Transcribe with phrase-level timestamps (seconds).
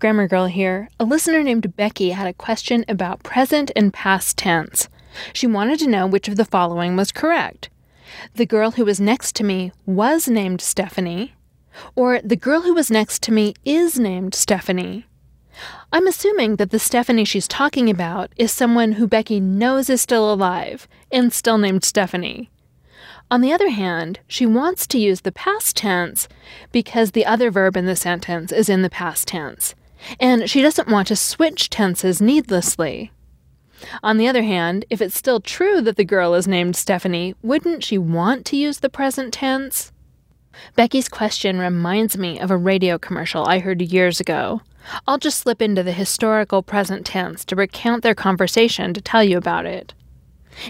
[0.00, 0.88] Grammar Girl here.
[1.00, 4.88] A listener named Becky had a question about present and past tense.
[5.32, 7.68] She wanted to know which of the following was correct.
[8.34, 11.34] The girl who was next to me was named Stephanie,
[11.96, 15.04] or the girl who was next to me is named Stephanie.
[15.92, 20.32] I'm assuming that the Stephanie she's talking about is someone who Becky knows is still
[20.32, 22.50] alive and still named Stephanie.
[23.32, 26.28] On the other hand, she wants to use the past tense
[26.70, 29.74] because the other verb in the sentence is in the past tense
[30.20, 33.12] and she doesn't want to switch tenses needlessly.
[34.02, 37.84] On the other hand, if it's still true that the girl is named Stephanie, wouldn't
[37.84, 39.92] she want to use the present tense?
[40.74, 44.62] Becky's question reminds me of a radio commercial I heard years ago.
[45.06, 49.36] I'll just slip into the historical present tense to recount their conversation to tell you
[49.36, 49.94] about it.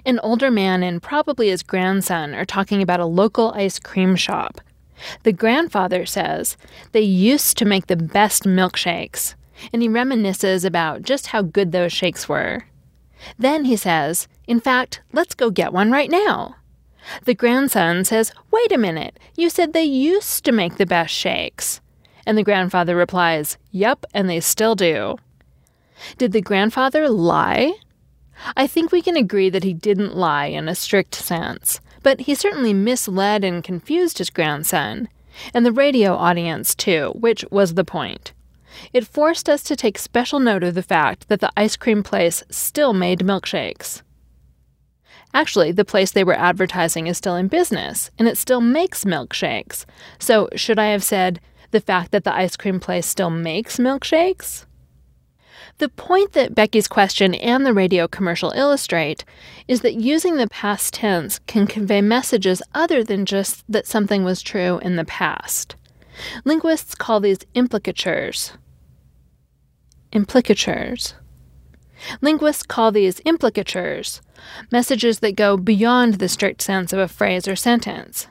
[0.04, 4.60] An older man and probably his grandson are talking about a local ice cream shop.
[5.22, 6.56] The grandfather says
[6.92, 9.34] they used to make the best milkshakes,
[9.72, 12.66] and he reminisces about just how good those shakes were.
[13.38, 16.56] Then he says, In fact, let's go get one right now.
[17.24, 21.80] The grandson says, Wait a minute, you said they used to make the best shakes.
[22.26, 25.16] And the grandfather replies, Yup, and they still do.
[26.18, 27.72] Did the grandfather lie?
[28.56, 32.34] I think we can agree that he didn't lie in a strict sense but he
[32.34, 35.10] certainly misled and confused his grandson,
[35.52, 38.32] and the radio audience too, which was the point.
[38.94, 42.42] It forced us to take special note of the fact that the ice cream place
[42.48, 44.00] still made milkshakes.
[45.34, 49.84] Actually, the place they were advertising is still in business, and it still makes milkshakes.
[50.18, 51.42] So, should I have said,
[51.72, 54.64] the fact that the ice cream place still makes milkshakes?
[55.78, 59.24] The point that Becky's question and the radio commercial illustrate
[59.68, 64.42] is that using the past tense can convey messages other than just that something was
[64.42, 65.76] true in the past.
[66.44, 68.52] Linguists call these implicatures.
[70.10, 71.14] Implicatures.
[72.20, 74.20] Linguists call these implicatures,
[74.72, 78.26] messages that go beyond the strict sense of a phrase or sentence.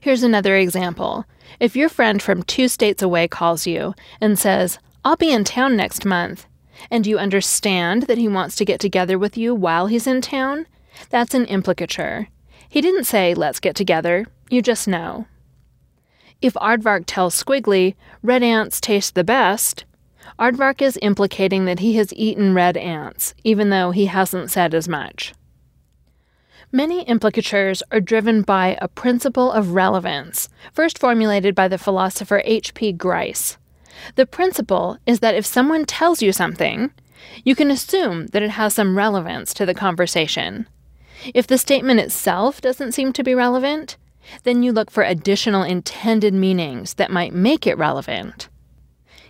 [0.00, 1.26] Here's another example.
[1.60, 5.76] If your friend from two states away calls you and says, I'll be in town
[5.76, 6.46] next month.
[6.90, 10.66] And you understand that he wants to get together with you while he's in town?
[11.10, 12.28] That's an implicature.
[12.68, 14.26] He didn't say, let's get together.
[14.50, 15.26] You just know.
[16.40, 19.84] If Aardvark tells Squiggly, red ants taste the best,
[20.38, 24.88] Aardvark is implicating that he has eaten red ants, even though he hasn't said as
[24.88, 25.34] much.
[26.70, 32.92] Many implicatures are driven by a principle of relevance, first formulated by the philosopher H.P.
[32.92, 33.57] Grice.
[34.14, 36.90] The principle is that if someone tells you something,
[37.44, 40.66] you can assume that it has some relevance to the conversation.
[41.34, 43.96] If the statement itself doesn't seem to be relevant,
[44.44, 48.48] then you look for additional intended meanings that might make it relevant.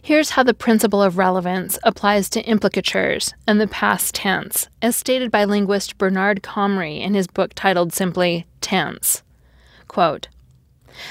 [0.00, 5.30] Here's how the principle of relevance applies to implicatures and the past tense, as stated
[5.30, 9.22] by linguist Bernard Comrie in his book titled simply Tense.
[9.86, 10.28] Quote,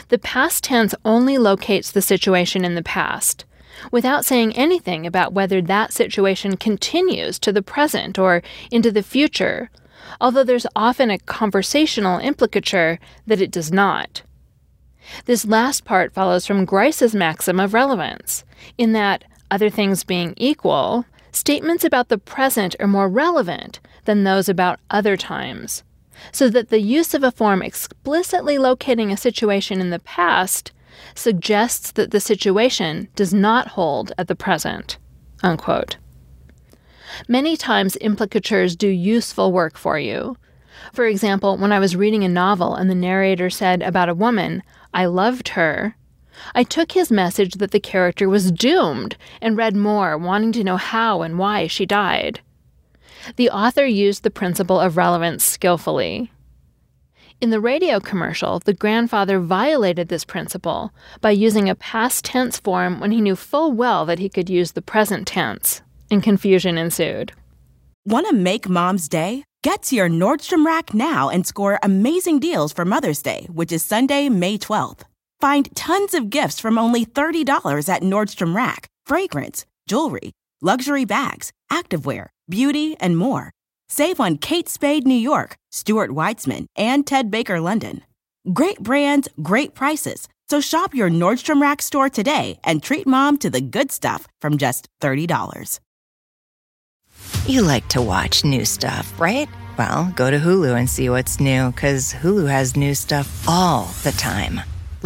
[0.09, 3.45] the past tense only locates the situation in the past,
[3.91, 9.69] without saying anything about whether that situation continues to the present or into the future,
[10.19, 14.21] although there's often a conversational implicature that it does not.
[15.25, 18.43] This last part follows from Grice's maxim of relevance,
[18.77, 24.49] in that, other things being equal, statements about the present are more relevant than those
[24.49, 25.83] about other times,
[26.31, 30.71] so that the use of a form explicitly locating a situation in the past
[31.15, 34.97] suggests that the situation does not hold at the present.
[35.43, 35.97] Unquote.
[37.27, 40.37] Many times, implicatures do useful work for you.
[40.93, 44.61] For example, when I was reading a novel and the narrator said about a woman,
[44.93, 45.95] I loved her,
[46.53, 50.77] I took his message that the character was doomed and read more, wanting to know
[50.77, 52.41] how and why she died.
[53.35, 56.31] The author used the principle of relevance skillfully.
[57.39, 60.91] In the radio commercial, the grandfather violated this principle
[61.21, 64.71] by using a past tense form when he knew full well that he could use
[64.71, 67.33] the present tense, and confusion ensued.
[68.07, 69.43] Want to make mom's day?
[69.61, 73.85] Get to your Nordstrom Rack now and score amazing deals for Mother's Day, which is
[73.85, 75.01] Sunday, May 12th.
[75.39, 82.29] Find tons of gifts from only $30 at Nordstrom Rack fragrance, jewelry, luxury bags, activewear,
[82.49, 83.51] beauty, and more.
[83.89, 88.01] Save on Kate Spade New York, Stuart Weitzman, and Ted Baker London.
[88.53, 90.27] Great brands, great prices.
[90.49, 94.57] So shop your Nordstrom Rack store today and treat mom to the good stuff from
[94.57, 95.79] just $30.
[97.45, 99.47] You like to watch new stuff, right?
[99.77, 104.11] Well, go to Hulu and see what's new, because Hulu has new stuff all the
[104.11, 104.61] time.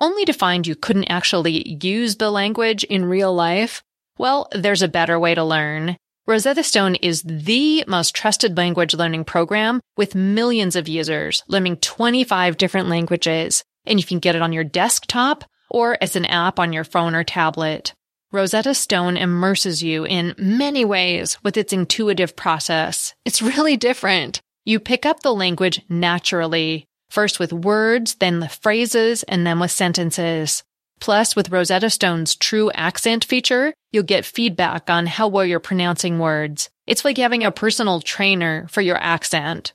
[0.00, 3.82] only to find you couldn't actually use the language in real life?
[4.18, 5.96] Well, there's a better way to learn.
[6.26, 12.56] Rosetta Stone is the most trusted language learning program with millions of users learning 25
[12.56, 16.72] different languages, and you can get it on your desktop or as an app on
[16.72, 17.94] your phone or tablet.
[18.32, 23.12] Rosetta Stone immerses you in many ways with its intuitive process.
[23.24, 24.40] It's really different.
[24.64, 29.70] You pick up the language naturally, first with words, then the phrases, and then with
[29.70, 30.62] sentences.
[31.00, 36.18] Plus, with Rosetta Stone's true accent feature, you'll get feedback on how well you're pronouncing
[36.18, 36.70] words.
[36.86, 39.72] It's like having a personal trainer for your accent.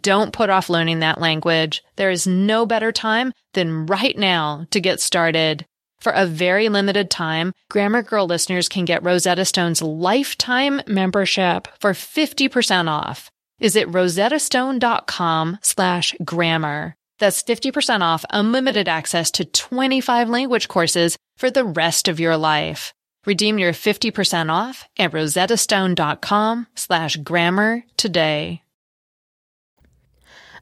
[0.00, 1.82] Don't put off learning that language.
[1.96, 5.66] There is no better time than right now to get started.
[5.98, 11.92] For a very limited time, Grammar Girl listeners can get Rosetta Stone's lifetime membership for
[11.92, 13.30] 50% off.
[13.60, 16.94] Visit rosettastone.com slash grammar.
[17.18, 22.92] That's 50% off unlimited access to 25 language courses for the rest of your life.
[23.26, 28.62] Redeem your 50% off at rosettastone.com slash grammar today.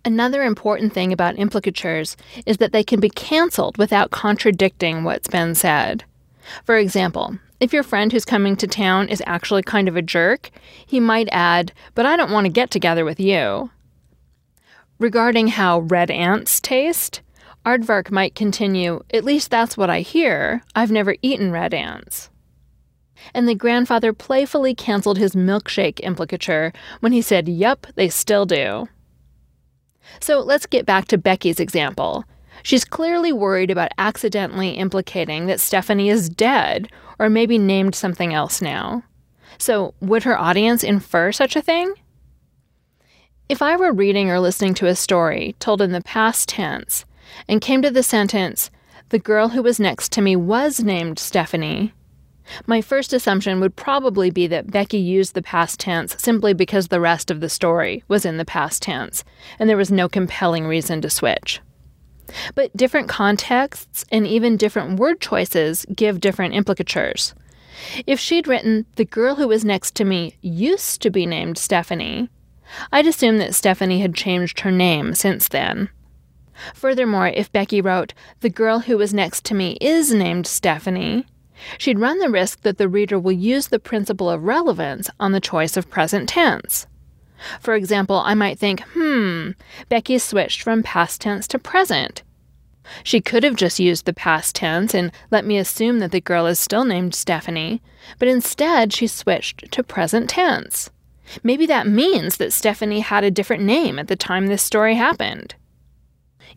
[0.04, 2.16] Another important thing about implicatures
[2.46, 6.04] is that they can be canceled without contradicting what's been said.
[6.64, 10.50] For example, if your friend who's coming to town is actually kind of a jerk,
[10.86, 13.70] he might add, But I don't want to get together with you.
[14.98, 17.20] Regarding how red ants taste,
[17.66, 20.62] Aardvark might continue, At least that's what I hear.
[20.74, 22.30] I've never eaten red ants.
[23.34, 28.88] And the grandfather playfully canceled his milkshake implicature when he said, Yup, they still do.
[30.20, 32.24] So let's get back to Becky's example.
[32.62, 36.88] She's clearly worried about accidentally implicating that Stephanie is dead,
[37.18, 39.02] or maybe named something else now.
[39.58, 41.94] So, would her audience infer such a thing?
[43.48, 47.04] If I were reading or listening to a story told in the past tense
[47.48, 48.70] and came to the sentence,
[49.08, 51.94] the girl who was next to me was named Stephanie,
[52.66, 57.00] my first assumption would probably be that Becky used the past tense simply because the
[57.00, 59.24] rest of the story was in the past tense,
[59.58, 61.60] and there was no compelling reason to switch.
[62.54, 67.34] But different contexts and even different word choices give different implicatures.
[68.06, 72.28] If she'd written, The girl who was next to me used to be named Stephanie,
[72.92, 75.88] I'd assume that Stephanie had changed her name since then.
[76.74, 81.24] Furthermore, if Becky wrote, The girl who was next to me is named Stephanie,
[81.78, 85.40] she'd run the risk that the reader will use the principle of relevance on the
[85.40, 86.86] choice of present tense.
[87.60, 89.50] For example, I might think, hmm,
[89.88, 92.22] Becky switched from past tense to present.
[93.02, 96.46] She could have just used the past tense and let me assume that the girl
[96.46, 97.82] is still named Stephanie,
[98.18, 100.90] but instead she switched to present tense.
[101.42, 105.54] Maybe that means that Stephanie had a different name at the time this story happened.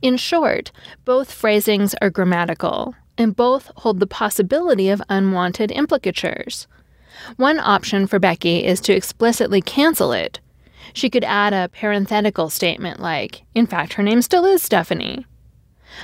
[0.01, 0.71] In short,
[1.05, 6.67] both phrasings are grammatical, and both hold the possibility of unwanted implicatures.
[7.35, 10.39] One option for Becky is to explicitly cancel it.
[10.93, 15.25] She could add a parenthetical statement like, in fact, her name still is Stephanie.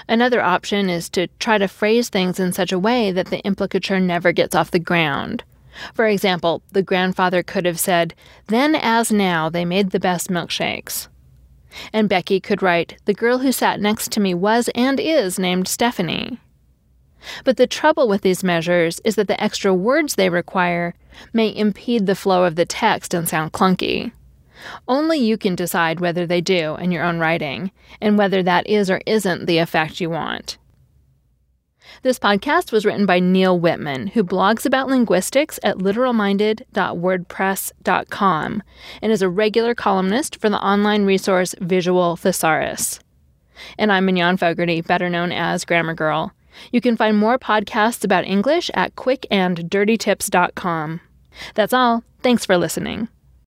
[0.07, 3.99] Another option is to try to phrase things in such a way that the implicature
[3.99, 5.43] never gets off the ground.
[5.93, 8.13] For example, the grandfather could have said,
[8.47, 11.07] Then as now, they made the best milkshakes.
[11.93, 15.67] And Becky could write, The girl who sat next to me was and is named
[15.67, 16.39] Stephanie.
[17.43, 20.95] But the trouble with these measures is that the extra words they require
[21.33, 24.11] may impede the flow of the text and sound clunky.
[24.87, 27.71] Only you can decide whether they do in your own writing,
[28.01, 30.57] and whether that is or isn't the effect you want.
[32.03, 38.63] This podcast was written by Neal Whitman, who blogs about linguistics at literalminded.wordpress.com
[39.01, 42.99] and is a regular columnist for the online resource Visual Thesaurus.
[43.77, 46.31] And I'm Mignon Fogarty, better known as Grammar Girl.
[46.71, 51.01] You can find more podcasts about English at quickanddirtytips.com.
[51.55, 52.03] That's all.
[52.21, 53.07] Thanks for listening.